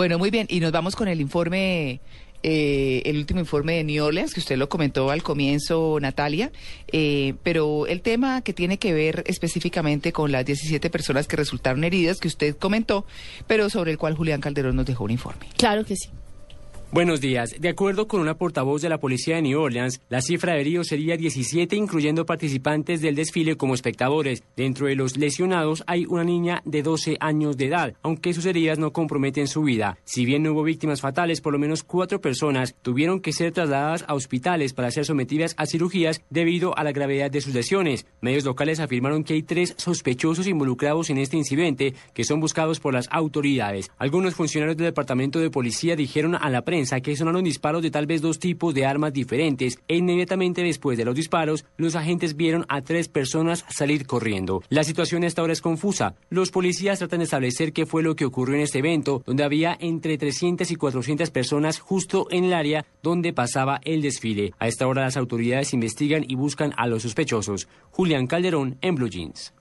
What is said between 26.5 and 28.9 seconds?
de 12 años de edad, aunque sus heridas